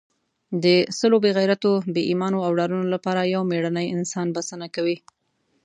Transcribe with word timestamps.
د 0.63 0.65
سلو 0.99 1.17
بې 1.23 1.31
غیرتو، 1.37 1.71
بې 1.93 2.03
ایمانو 2.09 2.39
او 2.45 2.51
ډارنو 2.57 2.85
لپاره 2.95 3.31
یو 3.33 3.41
مېړنی 3.51 3.87
انسان 3.95 4.27
بسنه 4.35 4.67
کوي. 4.75 4.97